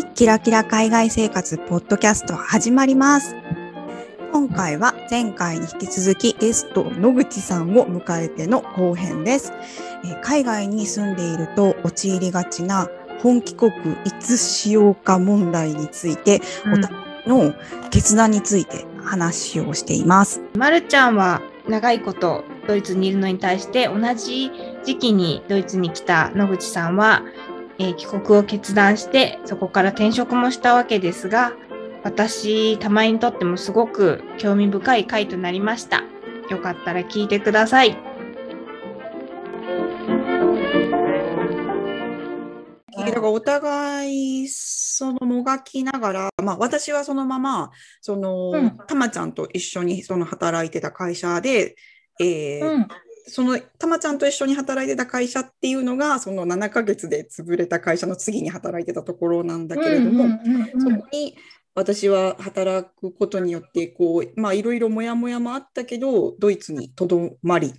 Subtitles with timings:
[0.00, 3.36] にキラキラ海外生活ポッドキャスト始まります。
[4.32, 9.52] 今回は前回に引き続きゲスト野口さんを迎えての後編です。
[10.04, 12.88] えー海外に住んでいると陥りがちな
[13.22, 13.72] 本帰国
[14.06, 16.90] いつしようか問題について、お互
[17.26, 17.54] いの
[17.90, 20.40] 決断について話をしています。
[20.56, 24.50] まるちゃんは長いことドイツにいるのに対して同じ
[24.84, 27.22] 時期にドイツに来た野口さんは、
[27.80, 31.54] えー帰国を決断してそこから転職もしたわけですが
[32.04, 36.02] 私玉井にとってもすごく興味深い回となりました。
[36.50, 37.96] よかったら聞いてください。
[42.96, 48.78] だからお互いそのもがきながら、まあ、私はそのままその、うん。
[48.86, 51.76] たまちゃんと一緒にその働いてた会社で、
[52.18, 52.88] えーうん
[53.26, 60.24] そのたまちゃんと一緒に働いてた会社っていうのがその7ヶ月で潰れた会社の次に働いてたところなんだけれども、
[60.78, 61.36] そこに
[61.74, 67.74] 私は働くことによってこうまあいろいろモヤモヤもあったけどドイツにとどまり。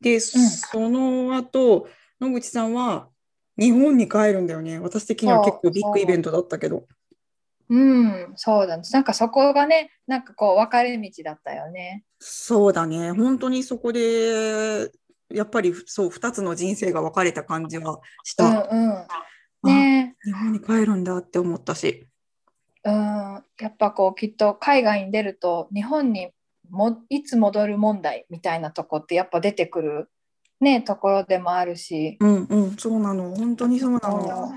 [0.00, 1.88] で、その後
[2.20, 3.08] 野口さんは
[3.58, 4.78] 日本に帰るんだよね。
[4.78, 6.86] 私的には結構ビッグイベントだったけど
[7.72, 8.92] うん、そうなんです。
[8.92, 12.04] なんかそこがね、なんかこう分かれ道だったよね。
[12.18, 13.12] そうだね。
[13.12, 14.90] 本当にそこで
[15.30, 18.68] やっぱりそう2つの人生が分かれた感じはしうた、ん
[19.62, 19.70] うん。
[19.70, 20.16] ね。
[20.22, 22.06] 日本に帰るんだって思ったし。
[22.84, 26.30] うん、やっぱこうきっと海外に出ると日本に
[26.68, 30.10] もいつ戻る問題みたいなとこってやっぱ出てくる
[30.60, 32.76] ねところでもあるし、うんうん。
[32.76, 33.34] そうなの。
[33.34, 34.52] 本当にそうなの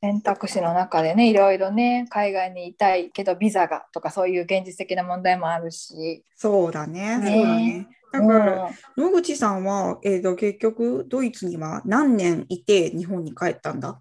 [0.00, 7.18] 選択肢の中でねいろいろね海外にいたいけどビザがとかそういう現実的な問題もあるし、そうだね。
[7.18, 7.30] ね。
[7.32, 7.88] そうだね。
[8.12, 8.28] だうん。
[8.28, 14.00] から、野口さんは、えー、と結局ドイツには何年いて日本に帰ったんだ？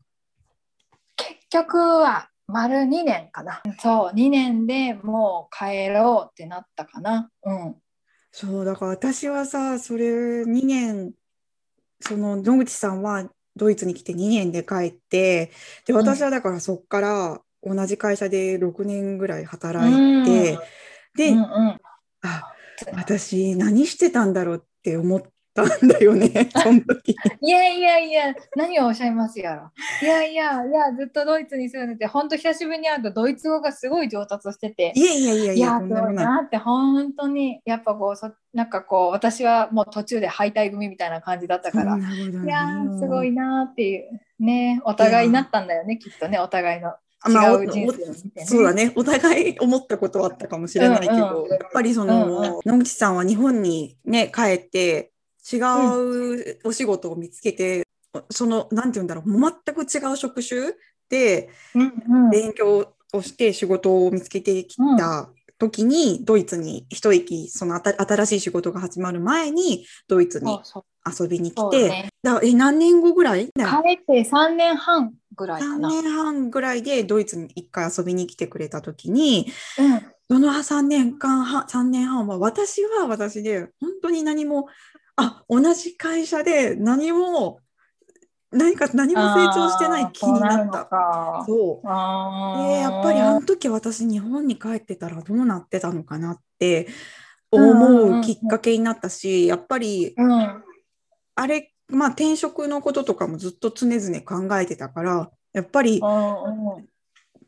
[1.15, 3.61] 結局は丸2年かな。
[3.79, 7.29] そう2年でもう帰ろうってなったかな。
[7.43, 7.75] うん。
[8.31, 11.13] そうだから私はさそれ2年
[12.01, 15.51] その野口さんはドイツに来て2年で帰って
[15.85, 20.59] で私はだからそっから同じ会社で6年ぐらい働いて、
[21.15, 21.45] で、うんうん。
[22.21, 22.53] あ
[22.93, 25.21] 私何してたんだろうって思っ
[25.53, 27.15] たんだよね その時。
[27.41, 29.71] いやいやいや何をおっしゃいますやろ。
[30.01, 34.93] いやいやいやずっとドイツに住んでて本当久しぶりに会うとドイツ語がすごい上達してて。
[34.95, 36.13] いやいやいやいやいやすごい。
[36.13, 37.61] なって本当に。
[37.65, 41.97] やっぱこうそなんかこう私はもう途中で敗退組みたいな感じだったから。
[41.97, 42.67] いいや
[42.99, 46.93] すごいなーっていうねお互いになったんだよねきっとねお互いの。
[47.25, 47.53] あまあ
[48.45, 48.91] そうだね。
[48.95, 52.71] お互い思ったことはあったかもしれないけど、うんうんやっぱりその、うん。
[52.71, 55.12] 野口さんは日本にね帰って
[55.51, 57.87] 違うお仕事を見つけて、
[58.29, 60.73] そのなんて言うんだろう全く違う職種
[61.09, 62.29] でうんうん。
[62.29, 70.59] 勉強をして仕事を見つけてきた時に、ドイツに一息そのあた新しい仕事が始まる前にドイツに
[71.19, 72.09] 遊びに来て、ね。
[72.23, 73.45] だえ何年後ぐらい？
[73.47, 75.89] 帰って3年半ぐらいか3な。
[75.89, 80.01] 年半ぐらいでドイツに一回遊びに来てくれた時にうん。
[80.29, 84.67] その3年間半3年半は私は私で本当に何も
[85.15, 87.59] あ同じ会社で何も
[88.51, 90.85] 何か何も成長してない気になった。
[90.85, 91.43] た。
[91.47, 91.87] そう
[92.67, 96.87] でやっぱりあの時私日本に帰ってたらどうなってたのかなって
[97.51, 100.63] 思うきっかけになったし、やっぱりうん
[101.35, 106.85] あれまあ転職のこととかもずっと常々考えてたからやっぱりうんうん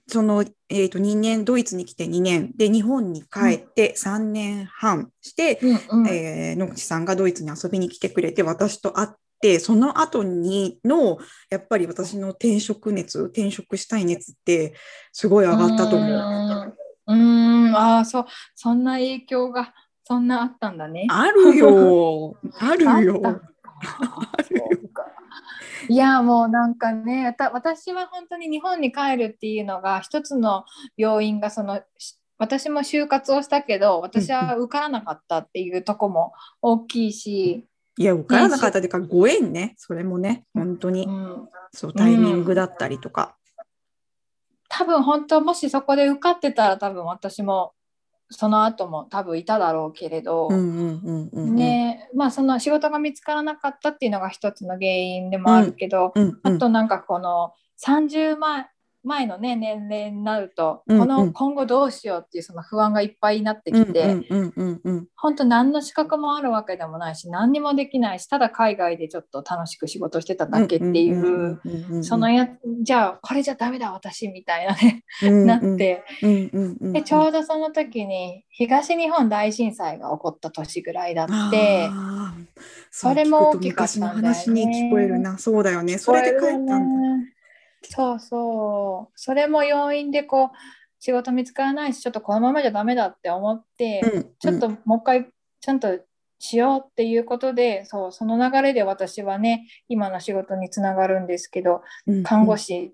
[0.07, 2.51] その、えー、と2年ドイツに来て2年。
[2.55, 5.59] で日本に帰って3年半して、
[6.07, 9.09] えー野口さんがドイツに遊びに来てくれて私と会っ
[9.41, 11.17] てその後にの
[11.49, 14.75] やっぱり私の転職熱転職したい熱って
[15.11, 16.09] すごい上がったと思う。
[16.09, 16.73] うーん、
[17.07, 17.75] うーん。
[17.75, 19.73] ああ、そう、そんな影響が、
[20.03, 21.07] そんなあったんだね。
[21.09, 22.37] あるよ。
[22.59, 23.21] あるよ。
[23.23, 23.41] あった
[24.43, 24.84] そうか
[25.89, 30.65] いやもうなんかね私は本当に日本に帰るっていうのが一つの
[30.97, 37.65] 要因がそのし私も就活をしたけど私は受からなかったっていうとこも大きいし、
[37.97, 39.73] いや受からなかったというかご縁ね。
[39.77, 41.05] それもね本当に。
[41.05, 43.37] うん、そうタイミングだったりとか。
[44.67, 47.73] 多分本当もしそこで受かってたら多分私も
[48.29, 50.47] その後も多分いただろうけれど、
[52.15, 57.53] まあその仕事が見つからなかったっていうのが一つの原因でもあるけど、うんうんあとなんかこの
[57.85, 58.67] 30万
[59.05, 61.07] 前のね年齢になると、うんうん。
[61.07, 64.17] この今後どうしようっていうその不安がいっぱいになってきて、
[65.15, 71.61] 本当何の資格もあるわけでもないし何にもできないしただ海外でちょっと楽しく仕事してただけっていう。
[72.03, 72.49] そのや
[72.81, 75.03] じゃあこれじゃダメだ私みたいなね、
[75.45, 76.03] なって。
[76.21, 81.89] でちょうどその時に東日本大震災が起こった年ぐらいだって
[82.89, 84.29] それも大きかったんだよね。
[84.29, 85.37] 昔の話に聞こえるな。
[85.37, 85.97] そうだよね。
[85.97, 87.34] それで帰ったんだ、ね
[87.89, 89.13] そうそう。
[89.15, 90.49] それも要因でこう
[90.99, 95.27] 仕事見つからないしちょっとこのままじゃダメだって思って、うんちょっともう一回
[95.61, 95.99] ちゃんと
[96.39, 102.93] しようっていうことでそうその流れで私はね今の仕事につながるんですけどうん看護師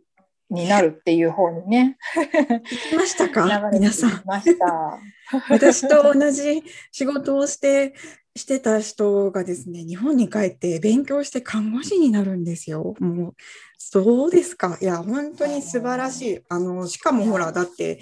[0.50, 3.70] になるっていう方にね、聞きましたか？
[3.72, 5.00] 皆さんきました。
[5.50, 6.62] 私と同じ
[6.92, 7.94] 仕事をして
[8.36, 12.96] してた人がですね日本に帰って勉強して看護師になるんですよ。
[13.00, 13.36] もう
[13.78, 14.78] そうですか？
[14.82, 16.40] いや本当に素晴らしい。
[16.50, 18.00] あのしかもほらだって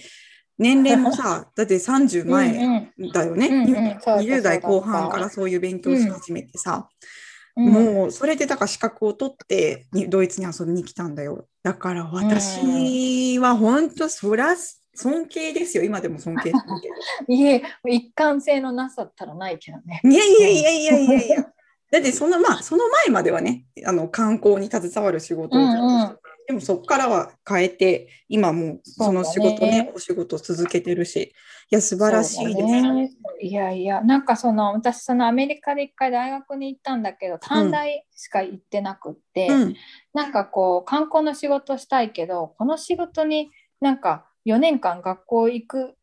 [0.57, 2.53] 年齢もさ だって30前
[3.11, 3.67] だよね、うんうん。
[3.67, 6.89] そうだった20代後半からそういう勉強し始めてさ、
[7.57, 7.65] うん。
[7.65, 11.47] もうそれでだから資格を取ってにドイツに遊びに来たんだよ。
[11.63, 14.55] だから私は本当そら
[14.93, 16.51] 尊敬ですよ今でも尊敬。
[17.27, 20.01] いえ一貫性のなさったらないけどね。
[20.03, 21.53] いやいやいやいやいやいや。
[21.91, 31.31] だってそのまあその前まではねあの観光に携わる仕事をでもそこからは変えて今もうその仕事ねねお仕事続けてるしい
[31.69, 32.65] や素晴らしいです。
[32.65, 33.11] ね
[33.41, 39.75] いやいやなんかその私そのアメリカで一回大学に行ったんだけど短大しか行ってなくって、うん
[40.13, 45.95] なんかこう観光の仕事したいけどこの仕事になんか4年間学校行く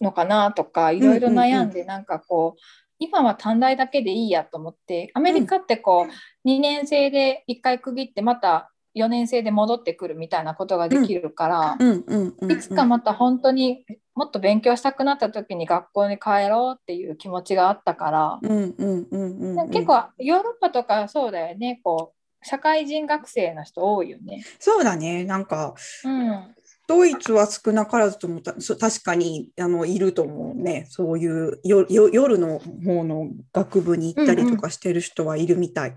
[0.00, 2.60] のかなとかいろいろ悩んでなんかこう、
[2.98, 11.78] 今は短大だけでいいやと思ってアメリカってこう、2年生で1回区切ってまた4年生で戻ってくるみたいなことができるから、
[12.48, 24.44] いつかまた本当にもっと勉強したくなった時に学校に帰ろうっていう気持ちがあったから、結構ヨーロッパとかそうだよねこう社会人学生の人多いよね。
[24.58, 25.74] そうだねなんか
[26.04, 26.54] うん、
[26.88, 35.96] ドイツは少なからずともた確かにあのいると思うねそういう夜の方の学部に行ったりとかしてる人はいるみたい。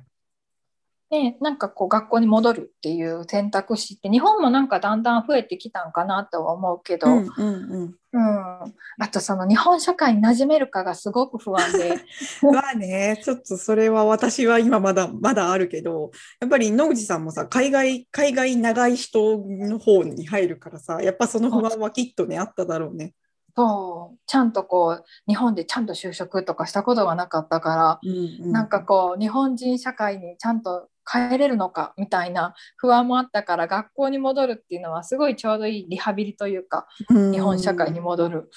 [1.12, 11.96] でなんかこう学校に戻るっていう選択肢って日本もなんかだんだん増えてきたんかなとは思うけど、うんうんうんうんあとその日本社会に馴染めるかがすごく不安で。
[12.44, 16.12] まあね、ちょっとそれは私は今まだまだあるけど、
[16.42, 23.14] やっぱり野口さんもさ、海外、海外長い人の方に入るからさ、やっぱその不安はきっとね、あっただろうね。
[23.56, 28.52] そうちゃんとこう日本でちゃんと就職とかしたことがなかったから、うんうん。
[28.52, 38.50] なんかこう日本人社会にちゃんと帰れるのかみたいな不安もあったから学校に戻るっていうのはすごいちょうどいいリハビリというか日本社会に戻る。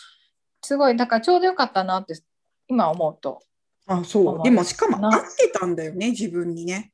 [0.62, 2.14] すごいだからちょうどよかったなって
[2.68, 3.40] 今思うと
[3.86, 4.42] あ、そう。
[4.42, 5.08] でもしかもな。
[5.08, 6.93] 合ってたんだよね、自分にね。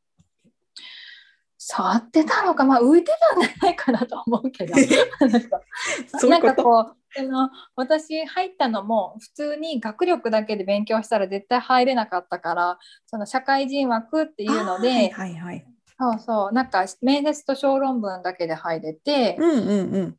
[1.73, 4.75] 触ってたのかまあ浮いてたんじゃないかなと思うけど
[6.29, 15.67] なんかこうあの私入ったのも普通に学力だけで勉強したら絶対入れなかったからその社会人枠っていうので、はいはいはい。
[15.97, 20.17] そうそうなんか面接と小論文だけで入れて、うんうんうん。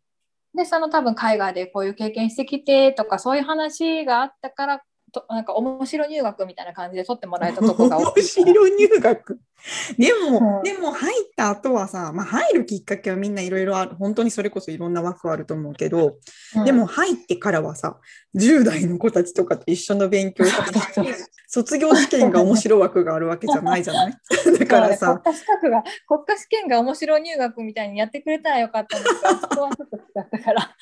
[0.56, 4.81] でその多分海外でこういう経験してきてとかそういう話があったから
[5.12, 9.40] となんか面白入学みたいな感じで取ってもらえたとこが多面い白入学？
[10.00, 13.95] でも、うんでも入った後はさ、まあ、入るきっかけはみんないろいろある。
[13.95, 16.18] 本当にそれこそいろんな枠あると思うけど、
[16.56, 17.97] うんでも入ってからはさ、
[18.35, 21.16] 10代の子たちとかと一緒の勉強して、
[21.47, 24.14] 卒業試験が面白い枠があるわけじゃないじゃない？
[24.59, 30.76] だからさ、国家資格が国家試験が面白入学みたいにやってくれたらよかったんですがそこはちょっと違ったから。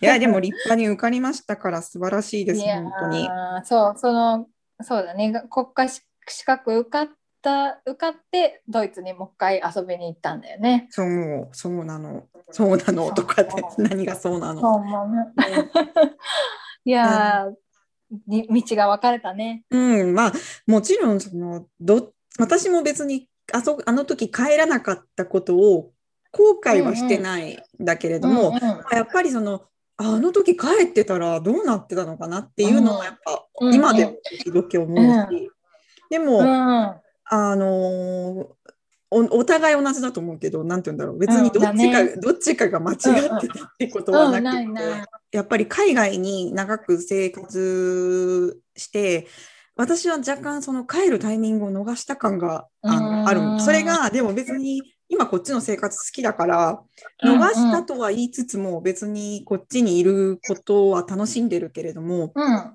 [0.00, 3.21] いや、でも立派に受かりましたから素晴らしいです、本当に。
[3.64, 4.46] そうその
[4.80, 7.08] そうだね国家資格受かっ
[7.42, 10.86] た受かってドイツにもう一回遊びに行ったんだよね。
[10.90, 12.28] そう、そうなの。
[12.50, 14.74] そうなのとかってそう何がそうなそうの。
[14.74, 15.32] 思うね。
[16.84, 17.54] いやー、
[18.26, 19.64] に道が分かれたね。
[19.70, 20.32] うん、まあ
[20.66, 25.92] もちろんそのど私も別にあそあの時帰らなかったことを
[26.30, 29.62] 後悔はしてないんだけれども、うんうんまあやっぱりその
[30.02, 33.74] あの時帰ってたらどうなってたのかなっていうのはやっぱ、うん。
[33.74, 34.12] 今でも
[34.44, 35.50] 時々思うし、
[36.10, 36.46] でも、うん。
[36.46, 38.46] あのー
[39.14, 41.18] おお互い同じだと思うけどなんて言うんだろう。
[41.18, 44.80] 別にどっちか、どっちかが間違ってたってことはなくて、
[45.32, 49.26] やっぱり海外に長く生活して
[49.76, 54.82] 私は若干その帰るタイミングを逃した感がああるそれがでも別に
[55.12, 56.80] 今こっちの生活好きだから
[57.22, 62.72] 逃したとは言いつつも別にこっちにいることは楽しんでるけれども、うん、やっ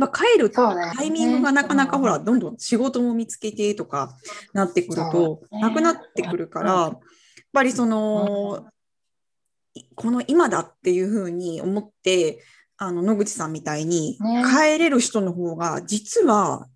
[0.00, 0.74] ぱ帰るタ
[1.04, 4.16] イミングがなかなかほらどんどん仕事も見つけてとか
[4.52, 6.98] なってくるとなくなってくるからやっ
[7.52, 8.66] ぱりその
[9.74, 12.42] いこの今だっていうふうに思って
[12.78, 14.42] あの野口さんみたいにね。
[14.44, 16.66] 帰れる人の方が実は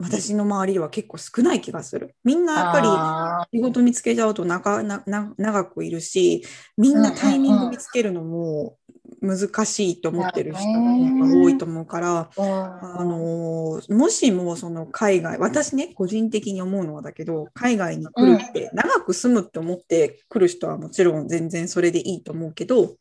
[0.00, 2.14] 私の周りでは結構少ない気がする。
[2.24, 6.42] みんなやっぱりあ仕事見つけちゃうとなかなな長くいるし
[6.76, 8.76] みんなタイミング見つけるのも
[9.20, 22.96] 難しいと思ってる人が多いと思うから、ーあのーもしもその海外私ね個人的に思うのはだけど海外に来るって、長く住むって思って来る人はもちろん全然それでいいと思うけど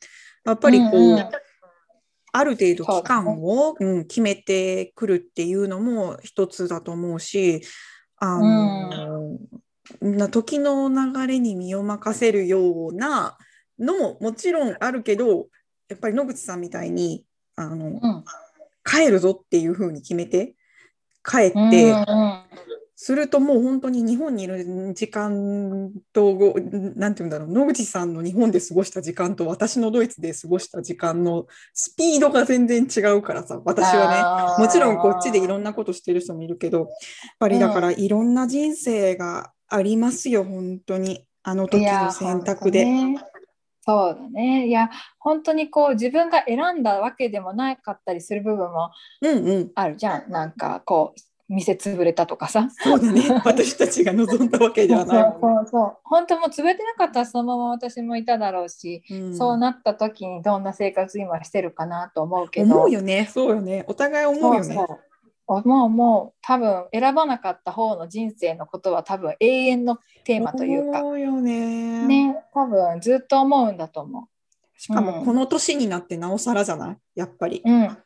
[0.45, 1.31] やっぱりこう、
[2.31, 7.61] ある程度期間を、うん、決めてくるっていうのも一つだと思うし、
[8.17, 9.37] あの
[10.01, 13.37] な時の流れに身を任せるような
[13.79, 15.47] のももちろんあるけど
[15.87, 17.23] やっぱり野口さんみたいに
[17.55, 18.23] あのうん。
[18.89, 20.55] 帰るぞっていうふうに決めて
[21.23, 21.93] 帰って、
[23.01, 36.87] するともう本当に日本にいる時間とごなんていうんだろう野口さんの日本で過ごした時間と私のドイツで過ごした時間のスピードが全然違うからさ私はねもちろんこっちでいろんなことしてる人もいるけどやっ
[37.39, 42.85] ぱりだからいろんな人生がありますよ本当にあの時の選択で。
[43.81, 44.67] そうだね。
[44.67, 48.91] いや、本当にこう自分が選んだわけでもなかったりする部分も
[49.21, 50.29] うんうんあるじゃん。
[50.29, 52.69] なんかこう、店潰れたとかさ。
[52.71, 53.21] そうだね。
[53.43, 55.23] 私たちが望んだわけではない。
[55.23, 55.97] ねそうそうそう。
[56.03, 59.35] 本当もう潰れてなかったらそのまま私もいただろうし、うん。
[59.37, 62.75] そうなった時にどんな生活今してるかなと思うけど。
[62.75, 63.27] 思うよね。
[63.33, 63.83] そうよね。
[63.87, 64.75] お互い思うよね。
[64.75, 64.99] そう
[65.67, 71.01] もう多分選ばなかった方の人生のことは多分永遠のテーマというか。
[71.01, 72.05] 思うよね。
[72.05, 72.35] ね。
[72.53, 74.27] 多分ずっと思うんだと思
[74.77, 76.97] しかもこの年になってなおさらじゃない？
[77.15, 77.63] やっぱり。
[77.65, 77.69] う。
[77.69, 77.97] うん、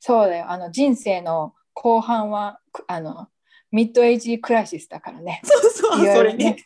[0.00, 0.50] そうだよ。
[0.50, 3.28] あの人生の後半はくあの
[3.70, 5.40] mid-age crisis だからね。
[5.44, 6.56] そうそう、いろいろそれね。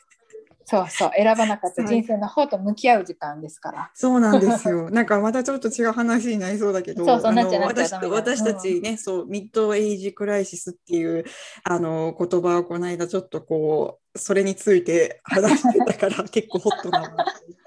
[0.69, 3.91] そうそう選ばなかった人生の方と向き合う時間ですから。
[3.95, 4.91] そうなんですよ。
[4.91, 11.25] なんかまたちょっと違う話になりそうだけど、そうそう私私たちね、そう、 mid-age crisis っていう
[11.63, 17.17] あの言葉をこの間ちょっとこう、それについて話してたから 結構ホットなの。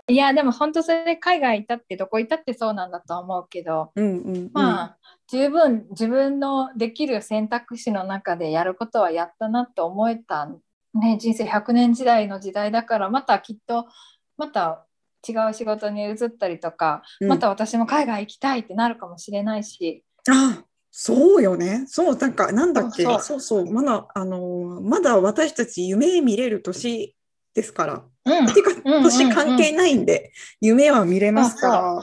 [0.09, 4.49] いやでも本当それで海外いたってどこいたってそうなんだとは思うけど、うんうん、うん。
[4.53, 4.97] まあ
[5.27, 10.47] 十分自分のできる選択肢の中でやることはやったなって思えた、
[10.95, 13.87] ね、人生100年時代の時代だからまたきっと
[14.37, 14.85] また
[15.27, 17.29] 違う仕事に移ったりとか、うん。
[17.29, 21.85] また私も海外行きたいってなるかもしれないし、あそうよね。
[21.87, 23.71] そう、なんか、なんだっけ、そうそう。
[23.71, 27.15] まだ、あの、まだ私たち夢見れる年
[27.53, 28.03] ですから。
[28.25, 31.99] うん、てか、うんうんうん年関係ないんで、夢は見れますから。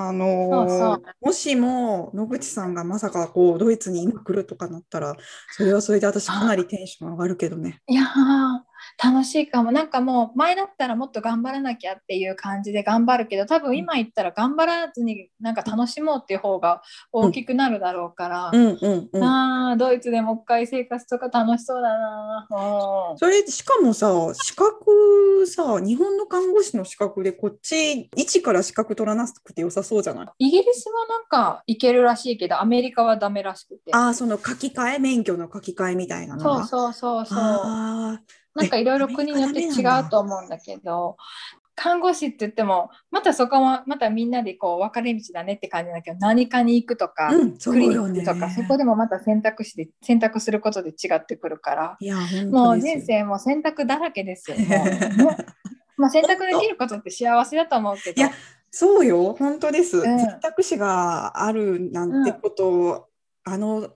[0.00, 5.16] あのーそうもしも野口さんがまさかこうドイツに今来るとかなったら
[5.50, 7.80] それはそれで私かなりテンション上がるけどね。
[7.88, 8.68] いやー
[9.02, 19.24] 楽しいかもなんかもう前だったらもっと頑張らなきゃっていう感じで頑張るけど多分今言ったら頑張らずになんか楽しもうっていう方が大きくなるだろうから、うんうんうん。
[19.24, 24.87] あードイツでもう一回生活とか楽しそうだなうんそれしかもさ資格
[25.48, 30.48] さ日本の看護師の資格でこっち一から資格取らなくて良さそうじゃない？
[30.48, 33.92] イギリスはなんかいけるらしいけどアメリカはダメらしくて。
[33.92, 36.64] ああその書き換え免許の書き換えみたいなのが？
[36.66, 37.38] そうそうそうそう。
[38.54, 41.16] なんかいろいろ国によって違うと思うんだけど
[41.80, 54.56] 看護師って言ってもまたそこもまたみんなでこう分かれ道だねって感じだけど何かに行くとか、うんそクリニックとかそこでもまた選択肢で選択することで違ってくるからいや本もう人生も選択だらけですよ。
[54.58, 55.36] も
[55.96, 58.20] まあ 選択できることって幸せだと思うけど。
[58.20, 58.32] いや
[58.70, 59.98] そうよ、本当です。
[59.98, 60.02] ん。
[60.02, 63.08] 選択肢があるなんてことを、
[63.44, 63.88] あの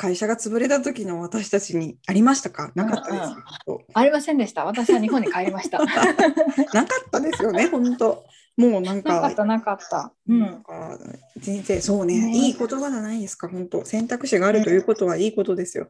[0.00, 2.72] 会社が潰れた時の私たちにありましたか？
[2.74, 3.36] なかったですよ。
[3.66, 4.64] 本ありませんでした。
[4.64, 5.76] 私は日本に帰りました。
[5.84, 6.24] なかっ
[7.12, 8.24] たですよね、本当。
[8.56, 10.14] もうなんか、かったなかった。
[10.26, 10.40] うん。
[10.40, 10.98] なんか
[11.36, 13.84] 人生、そうねねいい言葉じゃないですか、本当。
[13.84, 15.88] 選択肢があるということはいいことですよ。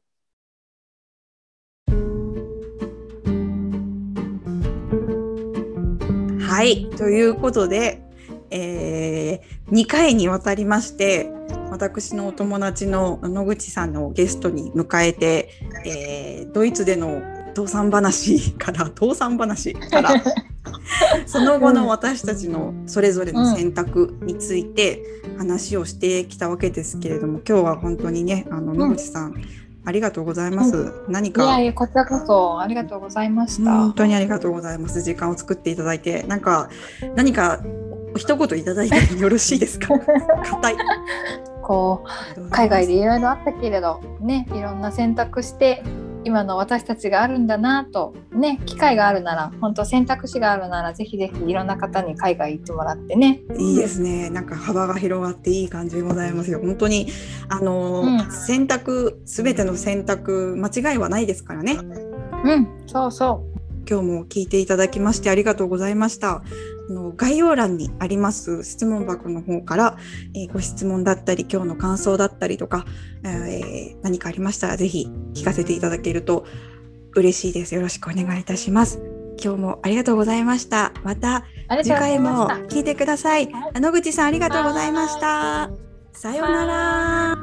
[6.41, 8.03] はい、ということで、
[8.51, 9.41] え
[9.71, 11.31] 2回にわたりまして
[11.71, 15.51] 私のお友達の野口さんのゲストに迎えて、
[15.87, 17.23] えードイツでの
[17.55, 20.11] 倒産話から 倒産話から
[21.27, 25.03] その後の私たちのそれぞれの選択について
[25.39, 29.35] 話をしてきたわけですけれども今日は本当にねあの野口さん、
[29.85, 30.93] ありがとうございます。
[31.09, 33.71] 何いやかいや、こちらこそありがとうございました。
[33.79, 35.03] 本当にありがとうございます。
[35.03, 36.69] 時間を作っていただいて、なんか
[37.17, 37.61] 何か
[38.17, 39.89] 一言いただいてもよろしいですか？
[40.45, 40.77] 硬い。
[41.71, 42.05] こ
[42.37, 45.85] う海外でいろいろあったけれどねいろんな選択して
[46.25, 54.31] 今の私たちがあるんだなとね機会があるなら本当選択肢があるならぜひぜひいろんな方に海外行ってもらってねいいですね。
[54.31, 56.59] なんか幅が広がっていい感じでございますよ。
[56.59, 57.07] 本当に
[57.49, 61.75] あの、うん選択すべての選択間違いはないですからね。
[62.45, 63.45] うんそうそ
[63.89, 66.43] 今日も聞いていただきましてありがとうございました。
[66.91, 69.97] あの概要欄にあります質問箱の方から、
[70.35, 72.85] えーご質問だったり今日の感想だったりとか、
[73.25, 76.45] えー何かありましたらぜひ聞かせていただけると
[77.15, 77.75] 嬉しいです。
[77.75, 79.01] よろしくお願いいたします。
[79.43, 80.93] 今日もありがとうございました。
[81.05, 81.45] また
[81.83, 85.71] 次回も聞いてください野口さんありがとうございました。
[86.13, 87.40] さようなら。